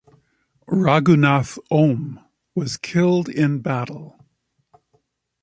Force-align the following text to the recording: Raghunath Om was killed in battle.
Raghunath 0.71 1.59
Om 1.69 2.21
was 2.55 2.75
killed 2.75 3.29
in 3.29 3.59
battle. 3.59 4.19